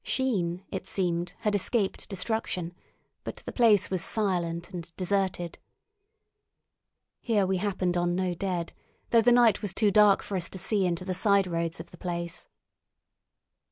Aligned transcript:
Sheen, 0.03 0.65
it 0.71 0.87
seemed, 0.87 1.35
had 1.41 1.53
escaped 1.53 2.09
destruction, 2.09 2.73
but 3.23 3.35
the 3.45 3.51
place 3.51 3.91
was 3.91 4.03
silent 4.03 4.71
and 4.71 4.91
deserted. 4.97 5.59
Here 7.19 7.45
we 7.45 7.57
happened 7.57 7.95
on 7.95 8.15
no 8.15 8.33
dead, 8.33 8.73
though 9.11 9.21
the 9.21 9.31
night 9.31 9.61
was 9.61 9.75
too 9.75 9.91
dark 9.91 10.23
for 10.23 10.35
us 10.35 10.49
to 10.49 10.57
see 10.57 10.87
into 10.87 11.05
the 11.05 11.13
side 11.13 11.45
roads 11.45 11.79
of 11.79 11.91
the 11.91 11.97
place. 11.99 12.47